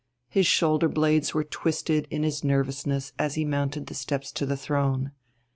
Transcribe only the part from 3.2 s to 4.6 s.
he mounted the steps to the